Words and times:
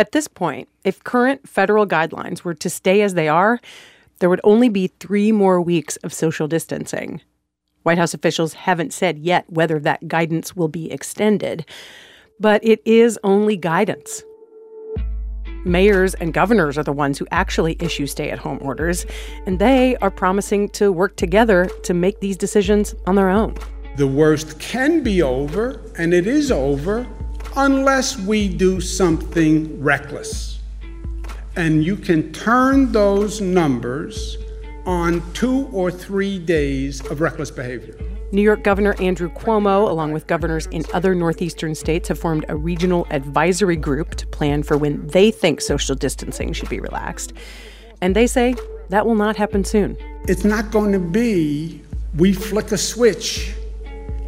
At 0.00 0.12
this 0.12 0.28
point, 0.28 0.66
if 0.82 1.04
current 1.04 1.46
federal 1.46 1.86
guidelines 1.86 2.42
were 2.42 2.54
to 2.54 2.70
stay 2.70 3.02
as 3.02 3.12
they 3.12 3.28
are, 3.28 3.60
there 4.18 4.30
would 4.30 4.40
only 4.44 4.70
be 4.70 4.86
three 4.86 5.30
more 5.30 5.60
weeks 5.60 5.96
of 5.96 6.14
social 6.14 6.48
distancing. 6.48 7.20
White 7.82 7.98
House 7.98 8.14
officials 8.14 8.54
haven't 8.54 8.94
said 8.94 9.18
yet 9.18 9.44
whether 9.50 9.78
that 9.78 10.08
guidance 10.08 10.56
will 10.56 10.68
be 10.68 10.90
extended, 10.90 11.66
but 12.40 12.64
it 12.64 12.80
is 12.86 13.18
only 13.22 13.58
guidance. 13.58 14.22
Mayors 15.66 16.14
and 16.14 16.32
governors 16.32 16.78
are 16.78 16.82
the 16.82 16.94
ones 16.94 17.18
who 17.18 17.26
actually 17.30 17.76
issue 17.78 18.06
stay 18.06 18.30
at 18.30 18.38
home 18.38 18.58
orders, 18.62 19.04
and 19.44 19.58
they 19.58 19.96
are 19.96 20.10
promising 20.10 20.70
to 20.70 20.90
work 20.90 21.16
together 21.16 21.68
to 21.82 21.92
make 21.92 22.20
these 22.20 22.38
decisions 22.38 22.94
on 23.06 23.16
their 23.16 23.28
own. 23.28 23.54
The 23.98 24.06
worst 24.06 24.58
can 24.60 25.02
be 25.02 25.20
over, 25.20 25.92
and 25.98 26.14
it 26.14 26.26
is 26.26 26.50
over, 26.50 27.06
unless 27.56 28.18
we 28.18 28.48
do 28.48 28.80
something 28.80 29.82
reckless. 29.82 30.60
And 31.56 31.84
you 31.84 31.96
can 31.96 32.32
turn 32.32 32.92
those 32.92 33.40
numbers 33.40 34.38
on 34.86 35.22
two 35.32 35.68
or 35.72 35.90
three 35.90 36.38
days 36.38 37.04
of 37.06 37.20
reckless 37.20 37.50
behavior. 37.50 37.96
New 38.32 38.42
York 38.42 38.62
Governor 38.62 38.94
Andrew 39.00 39.28
Cuomo, 39.28 39.90
along 39.90 40.12
with 40.12 40.28
governors 40.28 40.66
in 40.66 40.84
other 40.92 41.16
northeastern 41.16 41.74
states, 41.74 42.08
have 42.08 42.18
formed 42.18 42.44
a 42.48 42.54
regional 42.54 43.06
advisory 43.10 43.76
group 43.76 44.14
to 44.14 44.26
plan 44.28 44.62
for 44.62 44.78
when 44.78 45.04
they 45.08 45.32
think 45.32 45.60
social 45.60 45.96
distancing 45.96 46.52
should 46.52 46.68
be 46.68 46.78
relaxed. 46.78 47.32
And 48.00 48.14
they 48.14 48.28
say 48.28 48.54
that 48.88 49.04
will 49.04 49.16
not 49.16 49.36
happen 49.36 49.64
soon. 49.64 49.96
It's 50.28 50.44
not 50.44 50.70
going 50.70 50.92
to 50.92 51.00
be 51.00 51.82
we 52.16 52.32
flick 52.32 52.72
a 52.72 52.78
switch 52.78 53.54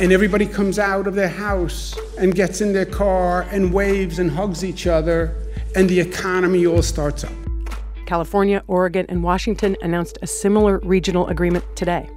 and 0.02 0.10
everybody 0.10 0.46
comes 0.46 0.80
out 0.80 1.06
of 1.06 1.14
their 1.14 1.28
house 1.28 1.96
and 2.18 2.34
gets 2.34 2.60
in 2.60 2.72
their 2.72 2.84
car 2.84 3.42
and 3.52 3.72
waves 3.72 4.18
and 4.18 4.32
hugs 4.32 4.64
each 4.64 4.88
other 4.88 5.32
and 5.76 5.88
the 5.88 6.00
economy 6.00 6.66
all 6.66 6.82
starts 6.82 7.22
up. 7.22 7.32
California, 8.04 8.64
Oregon, 8.66 9.06
and 9.08 9.22
Washington 9.22 9.76
announced 9.80 10.18
a 10.20 10.26
similar 10.26 10.80
regional 10.80 11.28
agreement 11.28 11.64
today. 11.76 12.10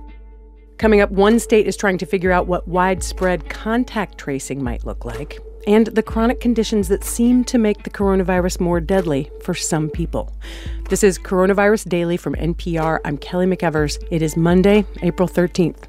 Coming 0.80 1.00
up, 1.00 1.12
one 1.12 1.38
state 1.38 1.68
is 1.68 1.78
trying 1.78 2.00
to 2.00 2.08
figure 2.08 2.32
out 2.32 2.48
what 2.48 2.68
widespread 2.68 3.52
contact 3.52 4.18
tracing 4.18 4.64
might 4.64 4.84
look 4.84 5.06
like 5.06 5.38
and 5.68 5.86
the 5.88 6.02
chronic 6.02 6.40
conditions 6.40 6.88
that 6.88 7.04
seem 7.04 7.44
to 7.44 7.60
make 7.60 7.84
the 7.84 7.92
coronavirus 7.92 8.60
more 8.60 8.80
deadly 8.80 9.30
for 9.44 9.54
some 9.54 9.92
people. 9.92 10.36
This 10.90 11.04
is 11.04 11.20
Coronavirus 11.20 11.88
Daily 11.88 12.18
from 12.18 12.34
NPR. 12.34 13.00
I'm 13.06 13.20
Kelly 13.20 13.46
McEvers. 13.46 14.04
It 14.10 14.24
is 14.24 14.36
Monday, 14.36 14.86
April 15.04 15.28
13th. 15.28 15.84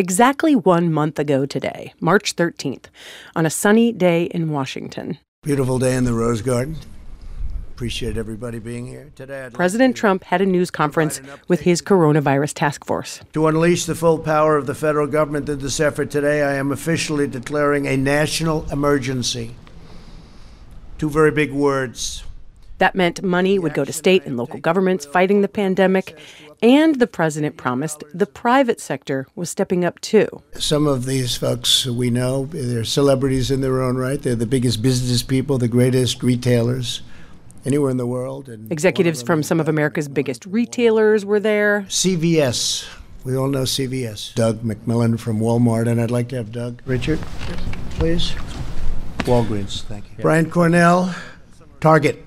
Exactly 0.00 0.56
one 0.56 0.90
month 0.90 1.18
ago 1.18 1.44
today, 1.44 1.92
March 2.00 2.34
13th, 2.34 2.86
on 3.36 3.44
a 3.44 3.50
sunny 3.50 3.92
day 3.92 4.24
in 4.24 4.50
Washington. 4.50 5.18
Beautiful 5.42 5.78
day 5.78 5.94
in 5.94 6.04
the 6.04 6.14
Rose 6.14 6.40
Garden. 6.40 6.78
Appreciate 7.74 8.16
everybody 8.16 8.58
being 8.58 8.86
here 8.86 9.12
today. 9.14 9.44
I'd 9.44 9.52
President 9.52 9.92
like 9.92 10.00
Trump 10.00 10.24
had 10.24 10.40
a 10.40 10.46
news 10.46 10.70
conference 10.70 11.20
with 11.48 11.60
his 11.60 11.82
coronavirus 11.82 12.54
task 12.54 12.86
force. 12.86 13.20
To 13.34 13.46
unleash 13.46 13.84
the 13.84 13.94
full 13.94 14.18
power 14.18 14.56
of 14.56 14.64
the 14.64 14.74
federal 14.74 15.06
government 15.06 15.46
in 15.50 15.58
this 15.58 15.78
effort 15.80 16.10
today, 16.10 16.44
I 16.44 16.54
am 16.54 16.72
officially 16.72 17.26
declaring 17.26 17.86
a 17.86 17.98
national 17.98 18.70
emergency. 18.70 19.54
Two 20.96 21.10
very 21.10 21.30
big 21.30 21.52
words. 21.52 22.24
That 22.80 22.94
meant 22.94 23.22
money 23.22 23.58
would 23.58 23.74
go 23.74 23.84
to 23.84 23.92
state 23.92 24.24
and 24.24 24.38
local 24.38 24.58
governments 24.58 25.04
fighting 25.04 25.42
the 25.42 25.48
pandemic, 25.48 26.18
and 26.62 26.98
the 26.98 27.06
president 27.06 27.58
promised 27.58 28.02
the 28.14 28.24
private 28.24 28.80
sector 28.80 29.26
was 29.34 29.50
stepping 29.50 29.84
up 29.84 30.00
too. 30.00 30.42
Some 30.54 30.86
of 30.86 31.04
these 31.04 31.36
folks 31.36 31.84
we 31.84 32.08
know, 32.08 32.46
they're 32.46 32.84
celebrities 32.84 33.50
in 33.50 33.60
their 33.60 33.82
own 33.82 33.98
right. 33.98 34.20
They're 34.20 34.34
the 34.34 34.46
biggest 34.46 34.80
business 34.80 35.22
people, 35.22 35.58
the 35.58 35.68
greatest 35.68 36.22
retailers 36.22 37.02
anywhere 37.66 37.90
in 37.90 37.98
the 37.98 38.06
world. 38.06 38.48
And 38.48 38.72
Executives 38.72 39.22
from 39.22 39.42
some 39.42 39.60
of 39.60 39.68
America's 39.68 40.08
biggest 40.08 40.46
retailers 40.46 41.22
were 41.22 41.38
there. 41.38 41.82
CVS. 41.82 42.88
We 43.24 43.36
all 43.36 43.48
know 43.48 43.64
CVS. 43.64 44.34
Doug 44.34 44.62
McMillon 44.62 45.20
from 45.20 45.38
Walmart, 45.38 45.86
and 45.86 46.00
I'd 46.00 46.10
like 46.10 46.30
to 46.30 46.36
have 46.36 46.50
Doug. 46.50 46.80
Richard, 46.86 47.20
please. 47.90 48.32
Walgreens, 49.24 49.82
thank 49.82 50.04
you. 50.04 50.22
Brian 50.22 50.50
Cornell, 50.50 51.14
Target. 51.80 52.24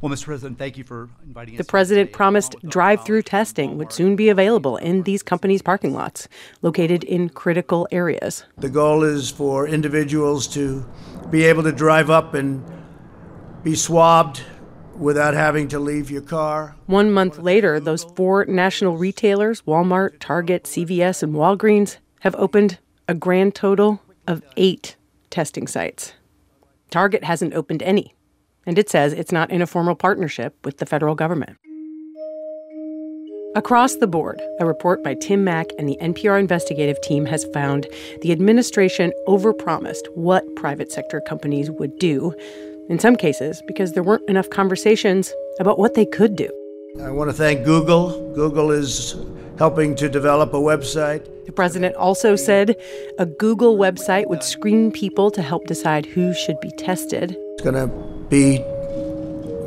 Well, 0.00 0.10
Mr. 0.10 0.24
President, 0.24 0.58
thank 0.58 0.78
you 0.78 0.84
for 0.84 1.10
inviting 1.22 1.54
us. 1.54 1.58
The 1.58 1.64
president 1.64 2.12
promised 2.12 2.56
drive 2.66 3.04
through 3.04 3.22
testing 3.22 3.76
would 3.76 3.92
soon 3.92 4.16
be 4.16 4.30
available 4.30 4.78
in 4.78 5.02
these 5.02 5.22
companies' 5.22 5.60
parking 5.60 5.92
lots, 5.92 6.26
located 6.62 7.04
in 7.04 7.28
critical 7.28 7.86
areas. 7.92 8.44
The 8.56 8.70
goal 8.70 9.02
is 9.02 9.30
for 9.30 9.68
individuals 9.68 10.46
to 10.48 10.86
be 11.28 11.44
able 11.44 11.62
to 11.64 11.72
drive 11.72 12.08
up 12.08 12.32
and 12.32 12.64
be 13.62 13.74
swabbed 13.74 14.42
without 14.96 15.34
having 15.34 15.68
to 15.68 15.78
leave 15.78 16.10
your 16.10 16.22
car. 16.22 16.76
One 16.86 17.10
month 17.10 17.38
later, 17.38 17.78
those 17.78 18.04
four 18.04 18.44
national 18.46 18.96
retailers 18.96 19.62
Walmart, 19.62 20.18
Target, 20.18 20.64
CVS, 20.64 21.22
and 21.22 21.34
Walgreens 21.34 21.98
have 22.20 22.34
opened 22.36 22.78
a 23.06 23.14
grand 23.14 23.54
total 23.54 24.02
of 24.26 24.42
eight 24.56 24.96
testing 25.28 25.66
sites. 25.66 26.14
Target 26.90 27.24
hasn't 27.24 27.54
opened 27.54 27.82
any, 27.82 28.14
and 28.70 28.78
it 28.78 28.88
says 28.88 29.12
it's 29.12 29.32
not 29.32 29.50
in 29.50 29.60
a 29.60 29.66
formal 29.66 29.96
partnership 29.96 30.54
with 30.64 30.78
the 30.78 30.86
federal 30.86 31.16
government. 31.16 31.58
Across 33.56 33.96
the 33.96 34.06
board, 34.06 34.40
a 34.60 34.64
report 34.64 35.02
by 35.02 35.14
Tim 35.14 35.42
Mak 35.42 35.66
and 35.76 35.88
the 35.88 35.98
NPR 36.00 36.38
investigative 36.38 37.00
team 37.00 37.26
has 37.26 37.44
found 37.46 37.88
the 38.22 38.30
administration 38.30 39.12
overpromised 39.26 40.06
what 40.14 40.44
private 40.54 40.92
sector 40.92 41.20
companies 41.22 41.68
would 41.68 41.98
do 41.98 42.32
in 42.88 43.00
some 43.00 43.16
cases 43.16 43.60
because 43.66 43.94
there 43.94 44.04
weren't 44.04 44.28
enough 44.30 44.48
conversations 44.50 45.34
about 45.58 45.80
what 45.80 45.94
they 45.94 46.06
could 46.06 46.36
do. 46.36 46.48
I 47.02 47.10
want 47.10 47.28
to 47.28 47.34
thank 47.34 47.64
Google. 47.64 48.32
Google 48.34 48.70
is 48.70 49.16
helping 49.58 49.96
to 49.96 50.08
develop 50.08 50.54
a 50.54 50.58
website. 50.58 51.26
The 51.44 51.52
president 51.52 51.96
also 51.96 52.36
said 52.36 52.76
a 53.18 53.26
Google 53.26 53.76
website 53.76 54.28
would 54.28 54.44
screen 54.44 54.92
people 54.92 55.32
to 55.32 55.42
help 55.42 55.66
decide 55.66 56.06
who 56.06 56.32
should 56.32 56.60
be 56.60 56.70
tested. 56.78 57.36
It's 57.36 57.64
going 57.64 57.74
to 57.74 58.19
be 58.30 58.64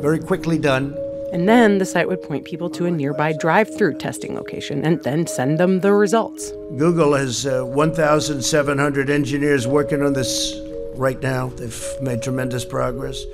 very 0.00 0.18
quickly 0.18 0.58
done. 0.58 0.96
And 1.32 1.48
then 1.48 1.78
the 1.78 1.84
site 1.84 2.08
would 2.08 2.22
point 2.22 2.44
people 2.44 2.70
to 2.70 2.86
a 2.86 2.90
nearby 2.90 3.32
drive 3.32 3.76
through 3.76 3.98
testing 3.98 4.34
location 4.34 4.84
and 4.84 5.02
then 5.02 5.26
send 5.26 5.58
them 5.58 5.80
the 5.80 5.92
results. 5.92 6.52
Google 6.76 7.14
has 7.14 7.44
uh, 7.44 7.62
1,700 7.64 9.10
engineers 9.10 9.66
working 9.66 10.02
on 10.02 10.12
this 10.12 10.54
right 10.94 11.20
now. 11.20 11.48
They've 11.48 11.84
made 12.00 12.22
tremendous 12.22 12.64
progress. 12.64 13.24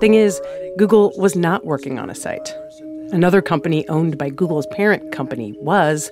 Thing 0.00 0.14
is, 0.14 0.40
Google 0.76 1.12
was 1.16 1.34
not 1.34 1.64
working 1.64 1.98
on 1.98 2.10
a 2.10 2.14
site. 2.14 2.54
Another 3.10 3.42
company 3.42 3.88
owned 3.88 4.18
by 4.18 4.28
Google's 4.28 4.66
parent 4.68 5.10
company 5.10 5.54
was, 5.58 6.10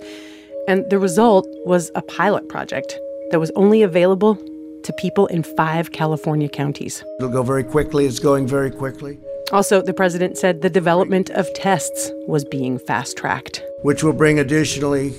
and 0.66 0.88
the 0.90 0.98
result 0.98 1.46
was 1.64 1.90
a 1.94 2.02
pilot 2.02 2.48
project 2.48 2.98
that 3.30 3.38
was 3.38 3.50
only 3.54 3.82
available 3.82 4.36
to 4.84 4.92
people 4.94 5.26
in 5.26 5.42
five 5.42 5.92
California 5.92 6.48
counties. 6.48 7.04
It'll 7.18 7.30
go 7.30 7.42
very 7.42 7.64
quickly. 7.64 8.06
It's 8.06 8.18
going 8.18 8.46
very 8.46 8.70
quickly. 8.70 9.18
Also, 9.52 9.80
the 9.80 9.94
president 9.94 10.36
said 10.36 10.60
the 10.60 10.70
development 10.70 11.30
of 11.30 11.52
tests 11.54 12.10
was 12.26 12.44
being 12.44 12.78
fast 12.78 13.16
tracked, 13.16 13.62
which 13.82 14.02
will 14.02 14.12
bring 14.12 14.38
additionally 14.38 15.10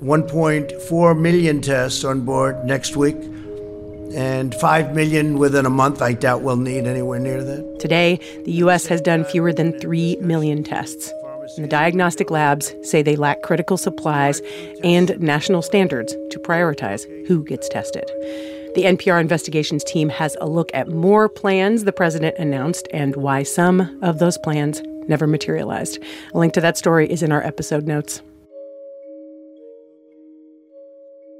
1.4 0.00 1.20
million 1.20 1.60
tests 1.60 2.04
on 2.04 2.22
board 2.22 2.64
next 2.64 2.96
week 2.96 3.16
and 4.14 4.54
5 4.54 4.94
million 4.94 5.38
within 5.38 5.66
a 5.66 5.70
month. 5.70 6.00
I 6.00 6.12
doubt 6.12 6.42
we'll 6.42 6.56
need 6.56 6.86
anywhere 6.86 7.18
near 7.18 7.42
that. 7.42 7.78
Today, 7.80 8.18
the 8.44 8.52
U.S. 8.52 8.86
has 8.86 9.00
done 9.00 9.24
fewer 9.24 9.52
than 9.52 9.78
3 9.80 10.16
million 10.20 10.62
tests. 10.62 11.12
And 11.56 11.64
the 11.64 11.68
diagnostic 11.68 12.30
labs 12.30 12.74
say 12.82 13.02
they 13.02 13.16
lack 13.16 13.42
critical 13.42 13.76
supplies 13.76 14.40
and 14.82 15.18
national 15.20 15.62
standards 15.62 16.16
to 16.30 16.38
prioritize 16.38 17.04
who 17.26 17.44
gets 17.44 17.68
tested. 17.68 18.10
The 18.74 18.82
NPR 18.82 19.20
investigations 19.20 19.84
team 19.84 20.08
has 20.08 20.36
a 20.40 20.48
look 20.48 20.68
at 20.74 20.88
more 20.88 21.28
plans 21.28 21.84
the 21.84 21.92
president 21.92 22.36
announced 22.38 22.88
and 22.92 23.14
why 23.14 23.44
some 23.44 24.00
of 24.02 24.18
those 24.18 24.36
plans 24.38 24.82
never 25.06 25.28
materialized. 25.28 26.02
A 26.34 26.38
link 26.38 26.54
to 26.54 26.60
that 26.60 26.76
story 26.76 27.08
is 27.08 27.22
in 27.22 27.30
our 27.30 27.42
episode 27.42 27.86
notes. 27.86 28.20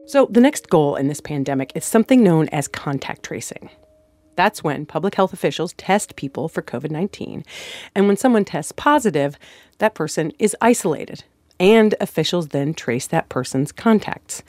So, 0.06 0.28
the 0.30 0.40
next 0.40 0.70
goal 0.70 0.94
in 0.94 1.08
this 1.08 1.20
pandemic 1.20 1.72
is 1.74 1.84
something 1.84 2.22
known 2.22 2.48
as 2.50 2.68
contact 2.68 3.24
tracing. 3.24 3.68
That's 4.36 4.62
when 4.62 4.86
public 4.86 5.16
health 5.16 5.32
officials 5.32 5.72
test 5.72 6.14
people 6.14 6.48
for 6.48 6.62
COVID 6.62 6.92
19. 6.92 7.44
And 7.96 8.06
when 8.06 8.16
someone 8.16 8.44
tests 8.44 8.70
positive, 8.70 9.36
that 9.78 9.96
person 9.96 10.30
is 10.38 10.56
isolated. 10.60 11.24
And 11.58 11.96
officials 12.00 12.48
then 12.48 12.74
trace 12.74 13.08
that 13.08 13.28
person's 13.28 13.72
contacts. 13.72 14.44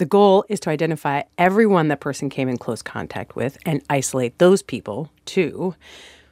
The 0.00 0.06
goal 0.06 0.46
is 0.48 0.60
to 0.60 0.70
identify 0.70 1.24
everyone 1.36 1.88
that 1.88 2.00
person 2.00 2.30
came 2.30 2.48
in 2.48 2.56
close 2.56 2.80
contact 2.80 3.36
with 3.36 3.58
and 3.66 3.82
isolate 3.90 4.38
those 4.38 4.62
people, 4.62 5.10
too. 5.26 5.74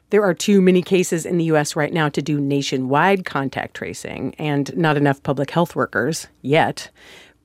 There 0.09 0.23
are 0.23 0.33
too 0.33 0.63
many 0.63 0.81
cases 0.81 1.27
in 1.27 1.37
the 1.37 1.45
U.S. 1.45 1.77
right 1.77 1.93
now 1.93 2.09
to 2.09 2.23
do 2.23 2.41
nationwide 2.41 3.27
contact 3.27 3.77
tracing, 3.77 4.35
and 4.39 4.75
not 4.75 4.97
enough 4.97 5.23
public 5.23 5.51
health 5.51 5.77
workers 5.77 6.29
yet. 6.41 6.89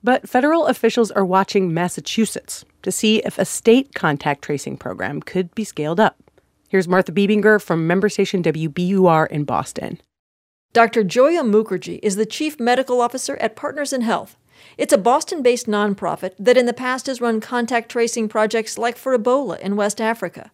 But 0.02 0.26
federal 0.26 0.64
officials 0.64 1.10
are 1.10 1.26
watching 1.26 1.74
Massachusetts 1.74 2.64
to 2.84 2.90
see 2.90 3.18
if 3.18 3.38
a 3.38 3.44
state 3.44 3.94
contact 3.94 4.40
tracing 4.40 4.78
program 4.78 5.20
could 5.20 5.54
be 5.54 5.62
scaled 5.62 6.00
up. 6.00 6.16
Here's 6.70 6.88
Martha 6.88 7.12
Bebinger 7.12 7.60
from 7.60 7.86
member 7.86 8.08
station 8.08 8.42
WBUR 8.42 9.26
in 9.28 9.44
Boston. 9.44 10.00
Dr. 10.72 11.04
Joia 11.04 11.44
Mukherjee 11.44 12.00
is 12.02 12.16
the 12.16 12.24
chief 12.24 12.58
medical 12.58 13.02
officer 13.02 13.36
at 13.42 13.56
Partners 13.56 13.92
in 13.92 14.00
Health. 14.00 14.38
It's 14.76 14.92
a 14.92 14.98
Boston 14.98 15.42
based 15.42 15.66
nonprofit 15.66 16.32
that 16.38 16.56
in 16.56 16.66
the 16.66 16.72
past 16.72 17.06
has 17.06 17.20
run 17.20 17.40
contact 17.40 17.90
tracing 17.90 18.28
projects 18.28 18.78
like 18.78 18.96
for 18.96 19.16
Ebola 19.16 19.58
in 19.60 19.76
West 19.76 20.00
Africa. 20.00 20.50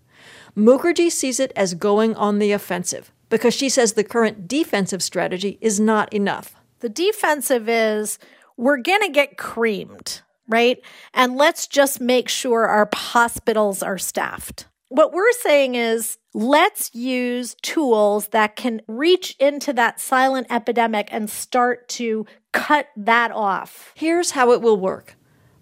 Mukherjee 0.56 1.10
sees 1.10 1.40
it 1.40 1.52
as 1.56 1.74
going 1.74 2.14
on 2.16 2.38
the 2.38 2.52
offensive 2.52 3.12
because 3.28 3.54
she 3.54 3.68
says 3.68 3.92
the 3.92 4.04
current 4.04 4.48
defensive 4.48 5.02
strategy 5.02 5.58
is 5.60 5.80
not 5.80 6.12
enough. 6.12 6.54
The 6.80 6.88
defensive 6.88 7.68
is 7.68 8.18
we're 8.56 8.78
going 8.78 9.02
to 9.02 9.08
get 9.08 9.38
creamed, 9.38 10.22
right? 10.48 10.80
And 11.14 11.36
let's 11.36 11.66
just 11.66 12.00
make 12.00 12.28
sure 12.28 12.66
our 12.66 12.88
hospitals 12.92 13.82
are 13.82 13.98
staffed. 13.98 14.66
What 14.92 15.12
we're 15.12 15.30
saying 15.30 15.76
is 15.76 16.18
let's 16.34 16.92
use 16.92 17.54
tools 17.62 18.26
that 18.28 18.56
can 18.56 18.82
reach 18.88 19.36
into 19.38 19.72
that 19.74 20.00
silent 20.00 20.48
epidemic 20.50 21.08
and 21.12 21.30
start 21.30 21.88
to 21.90 22.26
cut 22.50 22.88
that 22.96 23.30
off. 23.30 23.92
Here's 23.94 24.32
how 24.32 24.50
it 24.50 24.60
will 24.60 24.76
work. 24.76 25.14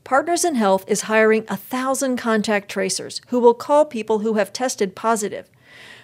Partners 0.02 0.46
in 0.46 0.54
Health 0.54 0.82
is 0.88 1.02
hiring 1.02 1.44
a 1.46 1.58
thousand 1.58 2.16
contact 2.16 2.70
tracers 2.70 3.20
who 3.28 3.38
will 3.38 3.52
call 3.52 3.84
people 3.84 4.20
who 4.20 4.34
have 4.34 4.50
tested 4.50 4.96
positive. 4.96 5.50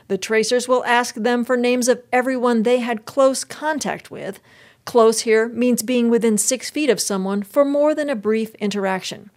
The 0.08 0.18
tracers 0.18 0.68
will 0.68 0.84
ask 0.84 1.14
them 1.14 1.46
for 1.46 1.56
names 1.56 1.88
of 1.88 2.02
everyone 2.12 2.62
they 2.62 2.80
had 2.80 3.06
close 3.06 3.42
contact 3.42 4.10
with. 4.10 4.38
Close 4.84 5.22
here 5.22 5.48
means 5.48 5.82
being 5.82 6.10
within 6.10 6.36
six 6.36 6.68
feet 6.68 6.90
of 6.90 7.00
someone 7.00 7.42
for 7.42 7.64
more 7.64 7.94
than 7.94 8.10
a 8.10 8.14
brief 8.14 8.54
interaction. 8.56 9.30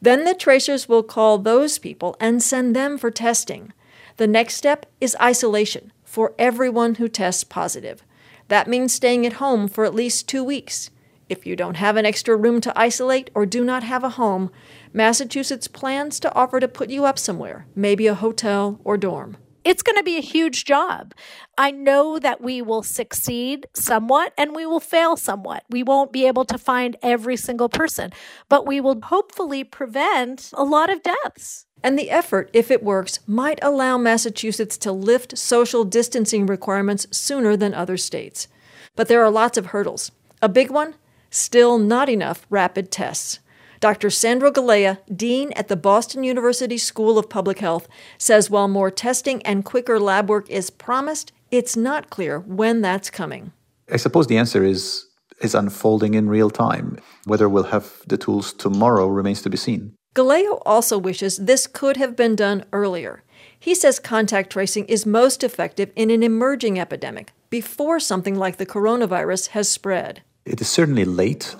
Then 0.00 0.24
the 0.24 0.34
tracers 0.34 0.88
will 0.88 1.02
call 1.02 1.38
those 1.38 1.78
people 1.78 2.16
and 2.20 2.42
send 2.42 2.74
them 2.74 2.98
for 2.98 3.10
testing. 3.10 3.72
The 4.16 4.26
next 4.26 4.56
step 4.56 4.86
is 5.00 5.16
isolation 5.20 5.92
for 6.04 6.34
everyone 6.38 6.96
who 6.96 7.08
tests 7.08 7.44
positive. 7.44 8.02
That 8.48 8.68
means 8.68 8.94
staying 8.94 9.26
at 9.26 9.34
home 9.34 9.68
for 9.68 9.84
at 9.84 9.94
least 9.94 10.28
two 10.28 10.42
weeks. 10.42 10.90
If 11.28 11.46
you 11.46 11.54
don't 11.54 11.76
have 11.76 11.96
an 11.96 12.06
extra 12.06 12.34
room 12.34 12.60
to 12.62 12.78
isolate 12.78 13.30
or 13.34 13.44
do 13.44 13.62
not 13.62 13.82
have 13.82 14.02
a 14.02 14.10
home, 14.10 14.50
Massachusetts 14.92 15.68
plans 15.68 16.18
to 16.20 16.34
offer 16.34 16.58
to 16.58 16.68
put 16.68 16.88
you 16.88 17.04
up 17.04 17.18
somewhere, 17.18 17.66
maybe 17.74 18.06
a 18.06 18.14
hotel 18.14 18.80
or 18.84 18.96
dorm. 18.96 19.36
It's 19.68 19.82
going 19.82 19.98
to 19.98 20.02
be 20.02 20.16
a 20.16 20.22
huge 20.22 20.64
job. 20.64 21.12
I 21.58 21.70
know 21.70 22.18
that 22.18 22.40
we 22.40 22.62
will 22.62 22.82
succeed 22.82 23.66
somewhat 23.74 24.32
and 24.38 24.56
we 24.56 24.64
will 24.64 24.80
fail 24.80 25.14
somewhat. 25.14 25.64
We 25.68 25.82
won't 25.82 26.10
be 26.10 26.26
able 26.26 26.46
to 26.46 26.56
find 26.56 26.96
every 27.02 27.36
single 27.36 27.68
person, 27.68 28.10
but 28.48 28.66
we 28.66 28.80
will 28.80 28.98
hopefully 29.02 29.64
prevent 29.64 30.50
a 30.54 30.64
lot 30.64 30.88
of 30.88 31.02
deaths. 31.02 31.66
And 31.84 31.98
the 31.98 32.08
effort, 32.10 32.48
if 32.54 32.70
it 32.70 32.82
works, 32.82 33.18
might 33.26 33.58
allow 33.60 33.98
Massachusetts 33.98 34.78
to 34.78 34.90
lift 34.90 35.36
social 35.36 35.84
distancing 35.84 36.46
requirements 36.46 37.06
sooner 37.10 37.54
than 37.54 37.74
other 37.74 37.98
states. 37.98 38.48
But 38.96 39.08
there 39.08 39.22
are 39.22 39.30
lots 39.30 39.58
of 39.58 39.66
hurdles. 39.66 40.10
A 40.40 40.48
big 40.48 40.70
one 40.70 40.94
Still 41.30 41.78
not 41.78 42.08
enough 42.08 42.46
rapid 42.48 42.90
tests. 42.90 43.40
Dr. 43.80 44.10
Sandro 44.10 44.50
Galea, 44.50 44.98
Dean 45.14 45.52
at 45.52 45.68
the 45.68 45.76
Boston 45.76 46.24
University 46.24 46.78
School 46.78 47.18
of 47.18 47.28
Public 47.28 47.60
Health, 47.60 47.86
says 48.18 48.50
while 48.50 48.66
more 48.66 48.90
testing 48.90 49.40
and 49.42 49.64
quicker 49.64 50.00
lab 50.00 50.28
work 50.28 50.50
is 50.50 50.70
promised, 50.70 51.32
it's 51.50 51.76
not 51.76 52.10
clear 52.10 52.40
when 52.40 52.80
that's 52.80 53.08
coming. 53.10 53.52
I 53.90 53.96
suppose 53.96 54.26
the 54.26 54.38
answer 54.38 54.64
is 54.64 55.04
is 55.40 55.54
unfolding 55.54 56.14
in 56.14 56.28
real 56.28 56.50
time. 56.50 56.98
Whether 57.24 57.48
we'll 57.48 57.70
have 57.74 58.02
the 58.08 58.16
tools 58.16 58.52
tomorrow 58.52 59.06
remains 59.06 59.40
to 59.42 59.50
be 59.50 59.56
seen. 59.56 59.94
Galea 60.16 60.60
also 60.66 60.98
wishes 60.98 61.36
this 61.36 61.68
could 61.68 61.96
have 61.96 62.16
been 62.16 62.34
done 62.34 62.64
earlier. 62.72 63.22
He 63.56 63.72
says 63.76 64.00
contact 64.00 64.50
tracing 64.50 64.86
is 64.86 65.06
most 65.06 65.44
effective 65.44 65.92
in 65.94 66.10
an 66.10 66.24
emerging 66.24 66.80
epidemic, 66.80 67.32
before 67.50 68.00
something 68.00 68.34
like 68.34 68.56
the 68.56 68.66
coronavirus 68.66 69.48
has 69.48 69.68
spread. 69.68 70.22
It 70.44 70.60
is 70.60 70.68
certainly 70.68 71.04
late. 71.04 71.54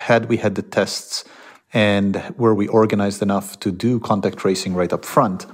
Had 0.00 0.28
we 0.28 0.36
had 0.36 0.56
the 0.56 0.62
tests 0.62 1.24
and 1.72 2.22
were 2.36 2.54
we 2.54 2.68
organized 2.68 3.22
enough 3.22 3.58
to 3.60 3.72
do 3.72 3.98
contact 4.00 4.38
tracing 4.38 4.74
right 4.74 4.92
up 4.92 5.04
front, 5.04 5.46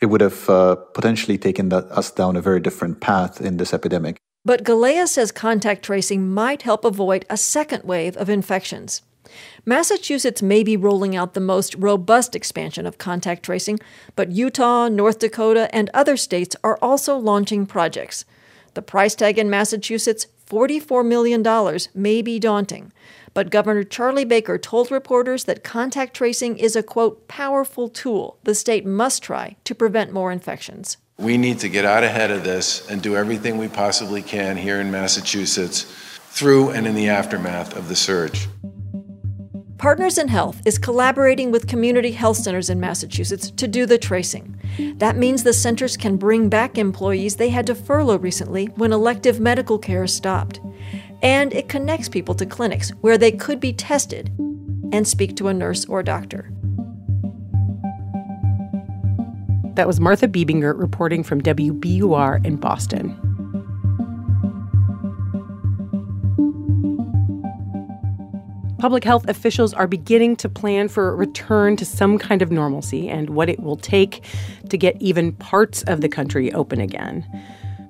it 0.00 0.06
would 0.06 0.20
have 0.20 0.50
uh, 0.50 0.74
potentially 0.94 1.38
taken 1.38 1.72
us 1.72 2.10
down 2.10 2.36
a 2.36 2.40
very 2.40 2.60
different 2.60 3.00
path 3.00 3.40
in 3.40 3.56
this 3.56 3.72
epidemic. 3.72 4.18
But 4.44 4.64
Galea 4.64 5.06
says 5.06 5.30
contact 5.30 5.84
tracing 5.84 6.28
might 6.28 6.62
help 6.62 6.84
avoid 6.84 7.24
a 7.30 7.36
second 7.36 7.84
wave 7.84 8.16
of 8.16 8.28
infections. 8.28 9.02
Massachusetts 9.64 10.42
may 10.42 10.62
be 10.62 10.76
rolling 10.76 11.14
out 11.16 11.34
the 11.34 11.40
most 11.40 11.74
robust 11.76 12.34
expansion 12.34 12.84
of 12.84 12.98
contact 12.98 13.44
tracing, 13.44 13.78
but 14.16 14.32
Utah, 14.32 14.88
North 14.88 15.20
Dakota, 15.20 15.72
and 15.74 15.88
other 15.94 16.16
states 16.16 16.56
are 16.64 16.78
also 16.82 17.16
launching 17.16 17.64
projects. 17.64 18.24
The 18.74 18.82
price 18.82 19.14
tag 19.14 19.38
in 19.38 19.48
Massachusetts 19.48 20.26
$44 20.46 21.06
million 21.06 21.42
may 21.94 22.20
be 22.20 22.38
daunting, 22.38 22.92
but 23.34 23.50
Governor 23.50 23.84
Charlie 23.84 24.24
Baker 24.24 24.58
told 24.58 24.90
reporters 24.90 25.44
that 25.44 25.64
contact 25.64 26.14
tracing 26.14 26.58
is 26.58 26.76
a 26.76 26.82
quote, 26.82 27.28
powerful 27.28 27.88
tool 27.88 28.38
the 28.44 28.54
state 28.54 28.84
must 28.84 29.22
try 29.22 29.56
to 29.64 29.74
prevent 29.74 30.12
more 30.12 30.32
infections. 30.32 30.96
We 31.18 31.38
need 31.38 31.58
to 31.60 31.68
get 31.68 31.84
out 31.84 32.04
ahead 32.04 32.30
of 32.30 32.44
this 32.44 32.88
and 32.88 33.02
do 33.02 33.16
everything 33.16 33.58
we 33.58 33.68
possibly 33.68 34.22
can 34.22 34.56
here 34.56 34.80
in 34.80 34.90
Massachusetts 34.90 35.82
through 36.30 36.70
and 36.70 36.86
in 36.86 36.94
the 36.94 37.08
aftermath 37.08 37.76
of 37.76 37.88
the 37.88 37.96
surge. 37.96 38.48
Partners 39.82 40.16
in 40.16 40.28
Health 40.28 40.62
is 40.64 40.78
collaborating 40.78 41.50
with 41.50 41.66
community 41.66 42.12
health 42.12 42.36
centers 42.36 42.70
in 42.70 42.78
Massachusetts 42.78 43.50
to 43.50 43.66
do 43.66 43.84
the 43.84 43.98
tracing. 43.98 44.56
That 44.98 45.16
means 45.16 45.42
the 45.42 45.52
centers 45.52 45.96
can 45.96 46.16
bring 46.16 46.48
back 46.48 46.78
employees 46.78 47.34
they 47.34 47.48
had 47.48 47.66
to 47.66 47.74
furlough 47.74 48.18
recently 48.18 48.66
when 48.76 48.92
elective 48.92 49.40
medical 49.40 49.80
care 49.80 50.06
stopped. 50.06 50.60
And 51.22 51.52
it 51.54 51.68
connects 51.68 52.08
people 52.08 52.34
to 52.34 52.46
clinics 52.46 52.90
where 53.00 53.16
they 53.16 53.32
could 53.32 53.60
be 53.60 53.72
tested 53.72 54.28
and 54.92 55.06
speak 55.06 55.36
to 55.36 55.48
a 55.48 55.54
nurse 55.54 55.84
or 55.86 56.02
doctor. 56.02 56.52
That 59.74 59.86
was 59.86 60.00
Martha 60.00 60.28
Bebinger 60.28 60.78
reporting 60.78 61.22
from 61.22 61.40
WBUR 61.40 62.44
in 62.44 62.56
Boston. 62.56 63.16
Public 68.78 69.04
health 69.04 69.28
officials 69.28 69.72
are 69.72 69.86
beginning 69.86 70.34
to 70.36 70.48
plan 70.48 70.88
for 70.88 71.08
a 71.08 71.14
return 71.14 71.76
to 71.76 71.84
some 71.84 72.18
kind 72.18 72.42
of 72.42 72.50
normalcy 72.50 73.08
and 73.08 73.30
what 73.30 73.48
it 73.48 73.60
will 73.60 73.76
take 73.76 74.24
to 74.70 74.76
get 74.76 75.00
even 75.00 75.32
parts 75.34 75.84
of 75.84 76.00
the 76.00 76.08
country 76.08 76.52
open 76.52 76.80
again. 76.80 77.24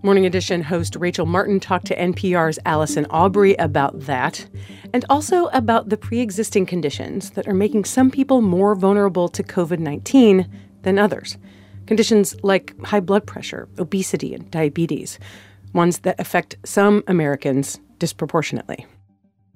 Morning 0.05 0.27
Edition 0.27 0.65
host 0.65 0.97
Rachel 0.97 1.27
Martin 1.27 1.61
talked 1.61 1.87
to 1.87 1.97
NPR's 1.97 2.59
Allison 2.67 3.07
Aubrey 3.09 3.55
about 3.55 4.01
that 4.01 4.45
and 4.93 5.05
also 5.09 5.47
about 5.47 5.91
the 5.91 5.97
pre 5.97 6.19
existing 6.19 6.67
conditions 6.67 7.31
that 7.31 7.47
are 7.47 7.55
making 7.55 7.85
some 7.85 8.11
people 8.11 8.41
more 8.41 8.75
vulnerable 8.75 9.29
to 9.29 9.45
COVID 9.45 9.79
19 9.79 10.51
than 10.83 10.99
others. 10.99 11.39
Conditions 11.87 12.35
like 12.43 12.77
high 12.85 12.99
blood 12.99 13.29
pressure, 13.29 13.69
obesity, 13.79 14.35
and 14.35 14.51
diabetes, 14.51 15.21
ones 15.73 16.01
that 16.01 16.19
affect 16.19 16.57
some 16.65 17.05
Americans 17.07 17.79
disproportionately. 18.01 18.85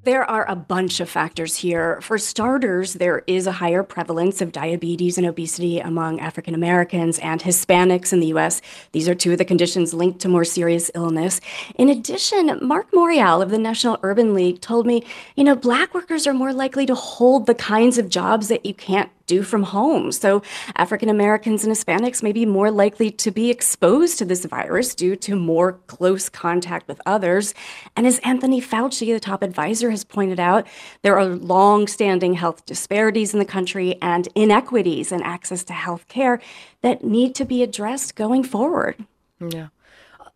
There 0.07 0.23
are 0.31 0.49
a 0.49 0.55
bunch 0.55 1.01
of 1.01 1.11
factors 1.11 1.57
here. 1.57 2.01
For 2.01 2.17
starters, 2.17 2.93
there 2.93 3.25
is 3.27 3.49
a 3.49 3.59
higher 3.59 3.83
prevalence 3.83 4.41
of 4.41 4.53
diabetes 4.53 5.19
and 5.19 5.27
obesity 5.27 5.81
among 5.81 6.21
African 6.21 6.55
Americans 6.55 7.19
and 7.19 7.43
Hispanics 7.43 8.13
in 8.13 8.21
the 8.21 8.29
US. 8.29 8.63
These 8.93 9.09
are 9.09 9.17
two 9.17 9.33
of 9.33 9.39
the 9.39 9.45
conditions 9.45 9.93
linked 9.93 10.21
to 10.21 10.29
more 10.29 10.45
serious 10.45 10.93
illness. 10.95 11.41
In 11.75 11.89
addition, 11.89 12.57
Mark 12.63 12.93
Morial 12.93 13.43
of 13.43 13.51
the 13.51 13.59
National 13.59 13.99
Urban 14.05 14.33
League 14.33 14.61
told 14.61 14.87
me, 14.87 15.03
you 15.35 15.43
know, 15.43 15.57
black 15.57 15.93
workers 15.93 16.25
are 16.29 16.33
more 16.33 16.53
likely 16.53 16.87
to 16.87 16.95
hold 16.95 17.47
the 17.47 17.55
kinds 17.57 17.99
of 17.99 18.09
jobs 18.09 18.47
that 18.47 18.65
you 18.65 18.75
can't 18.75 19.11
do 19.27 19.43
from 19.43 19.65
home. 19.65 20.13
So 20.13 20.43
African 20.77 21.09
Americans 21.09 21.65
and 21.65 21.75
Hispanics 21.75 22.23
may 22.23 22.33
be 22.33 22.47
more 22.47 22.71
likely 22.71 23.11
to 23.11 23.31
be 23.31 23.51
exposed 23.51 24.19
to 24.19 24.25
this 24.25 24.45
virus 24.45 24.95
due 24.95 25.17
to 25.17 25.37
more 25.37 25.73
close 25.87 26.29
contact 26.29 26.89
with 26.89 27.01
others. 27.07 27.55
And 27.97 28.07
as 28.07 28.19
Anthony 28.21 28.61
Fauci, 28.61 29.13
the 29.13 29.21
top 29.21 29.43
advisor, 29.43 29.91
has 29.97 30.05
pointed 30.05 30.39
out, 30.39 30.67
there 31.03 31.19
are 31.19 31.27
long-standing 31.27 32.35
health 32.35 32.65
disparities 32.67 33.33
in 33.33 33.39
the 33.39 33.45
country 33.45 33.97
and 34.01 34.29
inequities 34.35 35.11
in 35.11 35.23
access 35.23 35.65
to 35.65 35.73
health 35.73 36.07
care 36.09 36.41
that 36.83 37.05
need 37.05 37.35
to 37.35 37.45
be 37.45 37.63
addressed 37.63 38.15
going 38.15 38.45
forward. 38.45 39.05
Yeah 39.41 39.69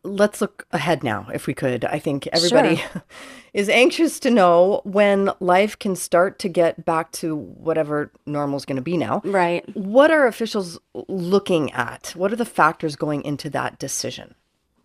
let's 0.03 0.41
look 0.41 0.67
ahead 0.73 1.03
now, 1.03 1.27
if 1.33 1.47
we 1.47 1.55
could. 1.55 1.85
I 1.85 1.99
think 1.99 2.27
everybody 2.29 2.77
sure. 2.77 3.03
is 3.55 3.69
anxious 3.69 4.19
to 4.21 4.31
know 4.31 4.81
when 4.85 5.31
life 5.41 5.79
can 5.79 5.97
start 5.97 6.39
to 6.41 6.49
get 6.49 6.85
back 6.85 7.13
to 7.13 7.37
whatever 7.37 8.11
normal 8.27 8.57
is 8.57 8.65
going 8.65 8.77
to 8.77 8.83
be 8.83 8.97
now. 8.97 9.21
Right. 9.25 9.65
What 9.77 10.11
are 10.11 10.27
officials 10.27 10.79
looking 11.09 11.73
at? 11.73 12.13
What 12.17 12.33
are 12.33 12.37
the 12.37 12.45
factors 12.45 12.97
going 12.97 13.23
into 13.23 13.51
that 13.51 13.79
decision? 13.79 14.35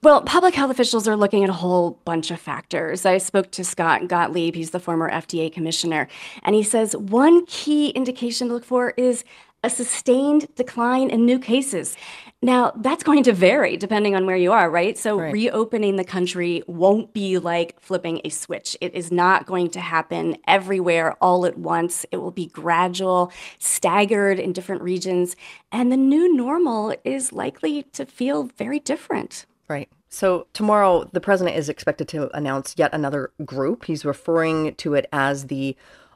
Well, 0.05 0.21
public 0.21 0.53
health 0.53 0.69
officials 0.69 1.07
are 1.07 1.15
looking 1.15 1.43
at 1.43 1.49
a 1.49 1.53
whole 1.53 1.99
bunch 2.05 2.29
of 2.29 2.39
factors. 2.39 3.07
I 3.07 3.17
spoke 3.17 3.49
to 3.53 3.63
Scott 3.63 4.07
Gottlieb, 4.07 4.53
he's 4.53 4.69
the 4.69 4.79
former 4.79 5.09
FDA 5.09 5.51
commissioner, 5.51 6.07
and 6.43 6.53
he 6.53 6.61
says 6.61 6.95
one 6.95 7.43
key 7.47 7.89
indication 7.89 8.49
to 8.49 8.53
look 8.53 8.65
for 8.65 8.91
is 8.97 9.23
a 9.63 9.69
sustained 9.71 10.47
decline 10.53 11.09
in 11.09 11.25
new 11.25 11.39
cases. 11.39 11.97
Now, 12.43 12.71
that's 12.75 13.03
going 13.03 13.23
to 13.23 13.33
vary 13.33 13.77
depending 13.77 14.15
on 14.15 14.27
where 14.27 14.35
you 14.35 14.51
are, 14.51 14.69
right? 14.69 14.95
So, 14.95 15.19
right. 15.19 15.33
reopening 15.33 15.95
the 15.95 16.03
country 16.03 16.61
won't 16.67 17.11
be 17.11 17.39
like 17.39 17.79
flipping 17.79 18.21
a 18.23 18.29
switch. 18.29 18.77
It 18.81 18.93
is 18.93 19.11
not 19.11 19.47
going 19.47 19.71
to 19.71 19.79
happen 19.79 20.37
everywhere 20.47 21.13
all 21.19 21.47
at 21.47 21.57
once. 21.57 22.05
It 22.11 22.17
will 22.17 22.29
be 22.29 22.45
gradual, 22.45 23.31
staggered 23.57 24.37
in 24.37 24.53
different 24.53 24.83
regions. 24.83 25.35
And 25.71 25.91
the 25.91 25.97
new 25.97 26.31
normal 26.31 26.95
is 27.03 27.33
likely 27.33 27.81
to 27.93 28.05
feel 28.05 28.43
very 28.55 28.79
different. 28.79 29.47
Right. 29.67 29.89
So, 30.09 30.47
tomorrow, 30.53 31.09
the 31.11 31.19
president 31.19 31.57
is 31.57 31.69
expected 31.69 32.07
to 32.09 32.35
announce 32.37 32.75
yet 32.77 32.93
another 32.93 33.31
group. 33.43 33.85
He's 33.85 34.05
referring 34.05 34.75
to 34.75 34.93
it 34.93 35.09
as 35.11 35.47
the 35.47 35.75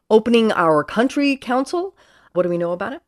Opening 0.10 0.52
Our 0.52 0.84
Country 0.84 1.36
Council. 1.36 1.96
What 2.34 2.44
do 2.44 2.50
we 2.50 2.58
know 2.58 2.72
about 2.72 2.94
it? 2.94 3.02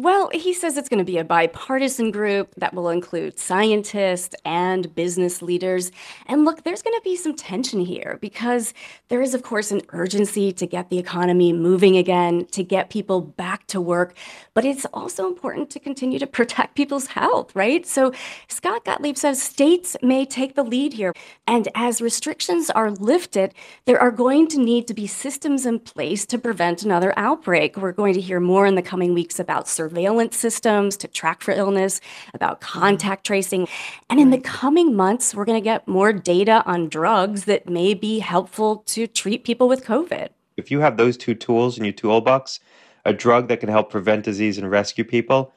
Well, 0.00 0.30
he 0.32 0.54
says 0.54 0.78
it's 0.78 0.88
going 0.88 1.04
to 1.04 1.04
be 1.04 1.18
a 1.18 1.24
bipartisan 1.24 2.10
group 2.10 2.54
that 2.56 2.72
will 2.72 2.88
include 2.88 3.38
scientists 3.38 4.34
and 4.46 4.94
business 4.94 5.42
leaders. 5.42 5.92
And 6.24 6.46
look, 6.46 6.64
there's 6.64 6.80
going 6.80 6.96
to 6.96 7.04
be 7.04 7.16
some 7.16 7.36
tension 7.36 7.80
here 7.80 8.16
because 8.22 8.72
there 9.08 9.20
is, 9.20 9.34
of 9.34 9.42
course, 9.42 9.70
an 9.70 9.82
urgency 9.90 10.52
to 10.52 10.66
get 10.66 10.88
the 10.88 10.98
economy 10.98 11.52
moving 11.52 11.98
again, 11.98 12.46
to 12.52 12.64
get 12.64 12.88
people 12.88 13.20
back 13.20 13.66
to 13.66 13.78
work. 13.78 14.16
But 14.54 14.64
it's 14.64 14.86
also 14.86 15.26
important 15.26 15.68
to 15.68 15.78
continue 15.78 16.18
to 16.18 16.26
protect 16.26 16.76
people's 16.76 17.08
health, 17.08 17.54
right? 17.54 17.84
So 17.84 18.14
Scott 18.48 18.86
Gottlieb 18.86 19.18
says 19.18 19.42
states 19.42 19.98
may 20.00 20.24
take 20.24 20.54
the 20.54 20.64
lead 20.64 20.94
here. 20.94 21.12
And 21.46 21.68
as 21.74 22.00
restrictions 22.00 22.70
are 22.70 22.90
lifted, 22.90 23.52
there 23.84 24.00
are 24.00 24.10
going 24.10 24.48
to 24.48 24.60
need 24.60 24.88
to 24.88 24.94
be 24.94 25.06
systems 25.06 25.66
in 25.66 25.78
place 25.78 26.24
to 26.24 26.38
prevent 26.38 26.84
another 26.84 27.12
outbreak. 27.18 27.76
We're 27.76 27.92
going 27.92 28.14
to 28.14 28.20
hear 28.22 28.40
more 28.40 28.64
in 28.64 28.76
the 28.76 28.82
coming 28.82 29.12
weeks 29.12 29.38
about 29.38 29.68
surveillance 29.90 30.36
systems 30.36 30.96
to 30.96 31.08
track 31.08 31.42
for 31.42 31.52
illness, 31.52 32.00
about 32.32 32.60
mm-hmm. 32.60 32.80
contact 32.80 33.26
tracing. 33.26 33.66
And 34.08 34.20
in 34.20 34.30
the 34.30 34.38
coming 34.38 34.94
months, 34.94 35.34
we're 35.34 35.44
going 35.44 35.60
to 35.60 35.64
get 35.64 35.86
more 35.88 36.12
data 36.12 36.62
on 36.64 36.88
drugs 36.88 37.44
that 37.46 37.68
may 37.68 37.94
be 37.94 38.20
helpful 38.20 38.78
to 38.86 39.06
treat 39.08 39.44
people 39.44 39.68
with 39.68 39.84
COVID. 39.84 40.28
If 40.56 40.70
you 40.70 40.80
have 40.80 40.96
those 40.96 41.16
two 41.16 41.34
tools 41.34 41.76
in 41.76 41.84
your 41.84 41.92
toolbox, 41.92 42.60
a 43.04 43.12
drug 43.12 43.48
that 43.48 43.60
can 43.60 43.68
help 43.68 43.90
prevent 43.90 44.24
disease 44.24 44.58
and 44.58 44.70
rescue 44.70 45.04
people, 45.04 45.52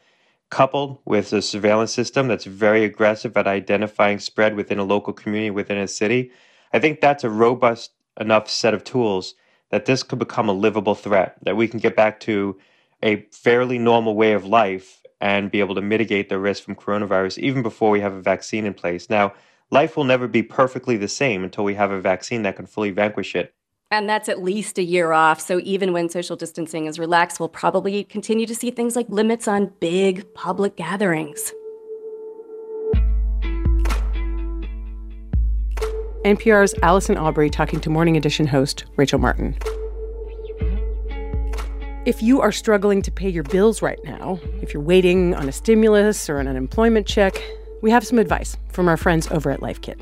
coupled 0.50 0.98
with 1.06 1.34
a 1.34 1.42
surveillance 1.42 1.92
system 1.92 2.28
that's 2.28 2.46
very 2.46 2.84
aggressive 2.84 3.36
at 3.38 3.48
identifying 3.48 4.20
spread 4.20 4.56
within 4.56 4.80
a 4.80 4.84
local 4.84 5.13
community, 5.13 5.52
within 5.52 5.78
a 5.78 5.88
city, 5.88 6.32
I 6.74 6.80
think 6.80 7.02
that's 7.02 7.24
a 7.24 7.30
robust 7.30 7.92
enough 8.20 8.50
set 8.50 8.74
of 8.74 8.84
tools 8.84 9.36
that 9.70 9.86
this 9.86 10.04
could 10.04 10.20
become 10.20 10.50
a 10.50 10.54
livable 10.54 10.96
threat, 10.96 11.36
that 11.44 11.58
we 11.58 11.68
can 11.68 11.80
get 11.80 11.96
back 11.96 12.20
to 12.22 12.58
a 13.04 13.28
fairly 13.32 13.78
normal 13.78 14.16
way 14.16 14.32
of 14.32 14.46
life 14.46 15.02
and 15.22 15.52
be 15.52 15.60
able 15.60 15.76
to 15.76 15.82
mitigate 15.82 16.30
the 16.30 16.40
risk 16.40 16.64
from 16.64 16.76
coronavirus 16.76 17.38
even 17.38 17.62
before 17.62 17.92
we 17.92 18.00
have 18.00 18.14
a 18.14 18.22
vaccine 18.22 18.66
in 18.66 18.74
place. 18.74 19.10
Now, 19.10 19.34
life 19.70 19.96
will 19.96 20.06
never 20.06 20.28
be 20.28 20.42
perfectly 20.42 20.98
the 20.98 21.08
same 21.08 21.44
until 21.44 21.64
we 21.64 21.76
have 21.76 21.92
a 21.92 22.02
vaccine 22.02 22.42
that 22.44 22.56
can 22.56 22.66
fully 22.66 22.92
vanquish 22.92 23.36
it. 23.36 23.54
And 23.92 24.10
that's 24.10 24.28
at 24.28 24.42
least 24.42 24.80
a 24.80 24.84
year 24.84 25.12
off. 25.12 25.40
So 25.40 25.60
even 25.64 25.94
when 25.94 26.10
social 26.10 26.36
distancing 26.36 26.88
is 26.88 26.98
relaxed, 26.98 27.40
we'll 27.40 27.50
probably 27.50 28.06
continue 28.06 28.48
to 28.48 28.56
see 28.56 28.72
things 28.72 28.96
like 28.96 29.08
limits 29.10 29.48
on 29.48 29.72
big 29.80 30.34
public 30.34 30.76
gatherings. 30.78 31.54
NPR's 36.26 36.74
Allison 36.82 37.18
Aubrey 37.18 37.50
talking 37.50 37.82
to 37.82 37.90
Morning 37.90 38.16
Edition 38.16 38.48
host 38.48 38.86
Rachel 38.96 39.20
Martin. 39.20 39.58
If 42.06 42.22
you 42.22 42.42
are 42.42 42.52
struggling 42.52 43.02
to 43.04 43.12
pay 43.12 43.30
your 43.30 43.44
bills 43.44 43.82
right 43.82 44.00
now, 44.04 44.38
if 44.62 44.74
you're 44.74 44.84
waiting 44.84 45.34
on 45.36 45.48
a 45.48 45.54
stimulus 45.54 46.30
or 46.30 46.40
an 46.40 46.50
unemployment 46.50 47.08
check, 47.08 47.42
we 47.82 47.92
have 47.92 48.06
some 48.06 48.20
advice 48.20 48.58
from 48.74 48.90
our 48.90 48.98
friends 48.98 49.30
over 49.32 49.50
at 49.52 49.62
Life 49.62 49.80
Kit. 49.80 50.02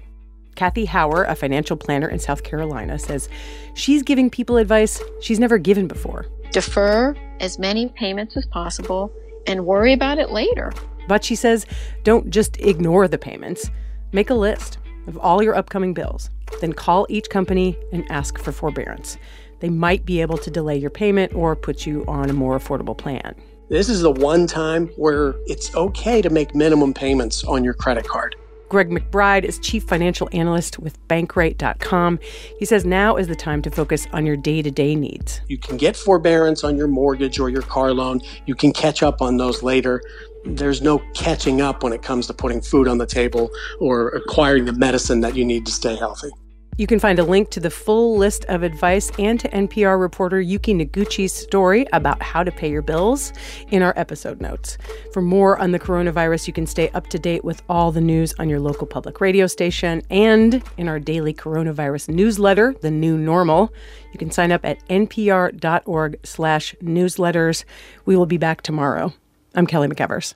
Kathy 0.56 0.88
Hauer, 0.88 1.30
a 1.30 1.36
financial 1.36 1.78
planner 1.78 2.10
in 2.10 2.18
South 2.18 2.42
Carolina, 2.42 2.98
says 2.98 3.30
she's 3.76 4.02
giving 4.02 4.32
people 4.32 4.58
advice 4.58 5.00
she's 5.22 5.40
never 5.40 5.60
given 5.60 5.88
before. 5.88 6.26
Defer 6.50 7.16
as 7.40 7.60
many 7.60 7.90
payments 7.90 8.36
as 8.36 8.48
possible 8.48 9.14
and 9.46 9.68
worry 9.68 9.94
about 9.94 10.18
it 10.18 10.32
later. 10.32 10.74
But 11.08 11.24
she 11.24 11.36
says 11.36 11.68
don't 12.04 12.32
just 12.32 12.60
ignore 12.62 13.08
the 13.08 13.20
payments. 13.20 13.70
Make 14.12 14.32
a 14.32 14.36
list 14.36 14.80
of 15.06 15.20
all 15.20 15.44
your 15.44 15.54
upcoming 15.54 15.94
bills. 15.94 16.32
Then 16.62 16.74
call 16.74 17.06
each 17.10 17.30
company 17.30 17.78
and 17.94 18.10
ask 18.12 18.40
for 18.40 18.52
forbearance 18.52 19.20
they 19.62 19.70
might 19.70 20.06
be 20.06 20.20
able 20.20 20.38
to 20.40 20.52
delay 20.52 20.78
your 20.78 20.90
payment 20.90 21.34
or 21.34 21.56
put 21.56 21.86
you 21.86 22.04
on 22.08 22.30
a 22.30 22.34
more 22.34 22.60
affordable 22.60 22.98
plan. 22.98 23.34
This 23.70 23.88
is 23.88 24.02
the 24.02 24.12
one 24.12 24.48
time 24.48 24.88
where 24.98 25.36
it's 25.46 25.74
okay 25.76 26.22
to 26.22 26.30
make 26.30 26.54
minimum 26.54 26.94
payments 26.94 27.46
on 27.46 27.64
your 27.64 27.74
credit 27.74 28.06
card. 28.06 28.36
Greg 28.68 28.90
McBride 28.90 29.44
is 29.44 29.60
chief 29.60 29.84
financial 29.84 30.30
analyst 30.32 30.80
with 30.80 30.98
Bankrate.com. 31.10 32.20
He 32.58 32.64
says 32.64 32.86
now 32.86 33.18
is 33.18 33.28
the 33.28 33.36
time 33.36 33.62
to 33.64 33.70
focus 33.70 34.08
on 34.14 34.26
your 34.26 34.38
day 34.38 34.62
to 34.62 34.72
day 34.72 34.96
needs. 34.96 35.42
You 35.48 35.58
can 35.58 35.76
get 35.76 35.96
forbearance 35.96 36.64
on 36.64 36.78
your 36.78 36.88
mortgage 36.88 37.38
or 37.38 37.50
your 37.50 37.64
car 37.64 37.94
loan. 37.94 38.22
You 38.46 38.56
can 38.56 38.72
catch 38.72 39.04
up 39.04 39.22
on 39.22 39.36
those 39.36 39.62
later. 39.62 40.02
There's 40.46 40.82
no 40.82 41.00
catching 41.14 41.62
up 41.62 41.84
when 41.84 41.92
it 41.92 42.02
comes 42.02 42.28
to 42.28 42.34
putting 42.34 42.62
food 42.62 42.88
on 42.88 42.98
the 42.98 43.06
table 43.06 43.52
or 43.80 44.08
acquiring 44.10 44.64
the 44.66 44.74
medicine 44.74 45.20
that 45.20 45.36
you 45.36 45.44
need 45.44 45.66
to 45.66 45.72
stay 45.72 45.98
healthy. 45.98 46.30
You 46.78 46.88
can 46.88 47.00
find 47.00 47.20
a 47.20 47.24
link 47.24 47.50
to 47.52 47.60
the 47.60 47.70
full 47.70 48.18
list 48.18 48.46
of 48.46 48.64
advice 48.64 49.12
and 49.20 49.40
to 49.40 49.50
NPR 49.50 50.00
reporter 50.00 50.40
Yuki 50.40 50.74
Noguchi's 50.74 51.34
story 51.34 51.86
about 51.94 52.22
how 52.24 52.44
to 52.44 52.52
pay 52.52 52.72
your 52.72 52.82
bills 52.82 53.34
in 53.70 53.84
our 53.84 53.94
episode 53.98 54.42
notes. 54.42 54.78
For 55.14 55.22
more 55.22 55.60
on 55.60 55.72
the 55.72 55.80
coronavirus, 55.80 56.48
you 56.48 56.54
can 56.54 56.66
stay 56.66 56.90
up 56.90 57.08
to 57.08 57.20
date 57.20 57.44
with 57.44 57.62
all 57.70 57.92
the 57.92 58.02
news 58.02 58.34
on 58.40 58.50
your 58.50 58.60
local 58.60 58.88
public 58.88 59.22
radio 59.22 59.48
station 59.48 60.02
and 60.10 60.64
in 60.78 60.88
our 60.88 61.00
daily 61.00 61.34
coronavirus 61.34 62.10
newsletter, 62.10 62.74
The 62.82 62.92
New 62.92 63.18
Normal. 63.18 63.72
You 64.14 64.18
can 64.18 64.32
sign 64.32 64.52
up 64.52 64.66
at 64.66 64.84
npr.org 64.88 66.20
slash 66.24 66.76
newsletters. 66.82 67.64
We 68.06 68.16
will 68.16 68.26
be 68.26 68.38
back 68.38 68.62
tomorrow. 68.62 69.14
I'm 69.54 69.68
Kelly 69.68 69.90
McEvers. 69.90 70.36